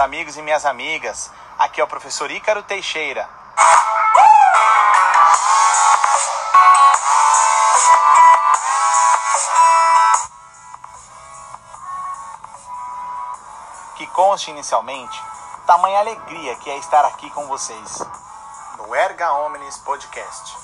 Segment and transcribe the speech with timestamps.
[0.00, 1.30] amigos e minhas amigas.
[1.58, 3.28] Aqui é o professor Ícaro Teixeira.
[13.96, 15.22] Que conste inicialmente
[15.66, 17.98] tamanha alegria que é estar aqui com vocês
[18.76, 20.58] no Erga Omnis Podcast.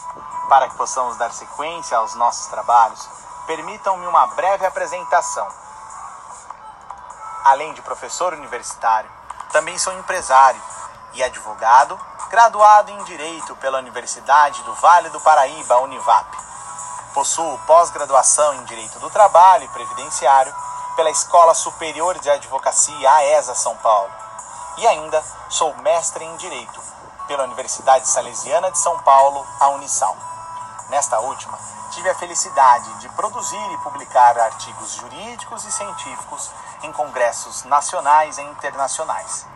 [0.49, 3.09] Para que possamos dar sequência aos nossos trabalhos,
[3.47, 5.47] permitam-me uma breve apresentação.
[7.47, 9.09] Além de professor universitário,
[9.53, 10.61] também sou empresário
[11.13, 11.97] e advogado,
[12.29, 16.27] graduado em Direito pela Universidade do Vale do Paraíba, Univap.
[17.15, 20.53] Possuo pós-graduação em Direito do Trabalho e Previdenciário
[20.97, 24.11] pela Escola Superior de Advocacia AESA São Paulo.
[24.79, 26.83] E ainda sou mestre em Direito
[27.29, 30.17] pela Universidade Salesiana de São Paulo, a Unisal.
[30.89, 31.59] Nesta última,
[31.91, 38.43] tive a felicidade de produzir e publicar artigos jurídicos e científicos em congressos nacionais e
[38.43, 39.47] internacionais.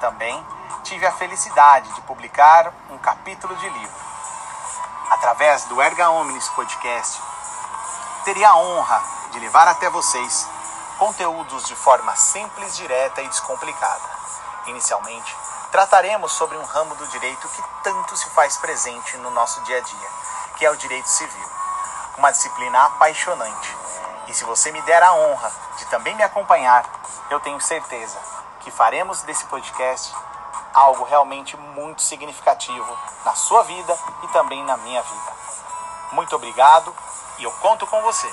[0.00, 0.46] Também
[0.84, 4.08] tive a felicidade de publicar um capítulo de livro.
[5.10, 7.20] Através do Erga Omnis Podcast,
[8.24, 9.02] teria a honra
[9.32, 10.48] de levar até vocês
[10.98, 14.08] conteúdos de forma simples, direta e descomplicada.
[14.66, 15.36] Inicialmente,
[15.70, 19.80] trataremos sobre um ramo do direito que tanto se faz presente no nosso dia a
[19.80, 20.08] dia,
[20.58, 21.48] que é o direito civil.
[22.18, 23.76] Uma disciplina apaixonante.
[24.26, 26.84] E se você me der a honra de também me acompanhar,
[27.30, 28.18] eu tenho certeza
[28.60, 30.14] que faremos desse podcast
[30.74, 35.32] algo realmente muito significativo na sua vida e também na minha vida.
[36.12, 36.94] Muito obrigado
[37.38, 38.30] e eu conto com você.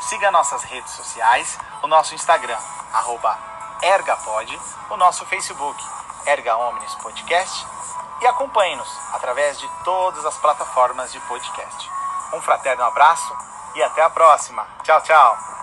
[0.00, 2.58] Siga nossas redes sociais, o nosso Instagram,
[2.92, 3.38] arroba
[3.82, 5.82] ergapod, o nosso Facebook,
[6.26, 7.66] Erga Omnis Podcast,
[8.20, 11.90] e acompanhe-nos através de todas as plataformas de podcast.
[12.32, 13.36] Um fraterno abraço
[13.74, 14.66] e até a próxima.
[14.82, 15.59] Tchau, tchau.